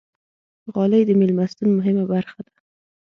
غالۍ 0.73 1.01
د 1.05 1.11
میلمستون 1.19 1.69
مهمه 1.79 2.03
برخه 2.13 2.39
ده. 2.45 2.51